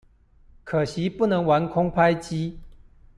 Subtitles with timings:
[0.63, 2.57] 可惜不能玩空拍機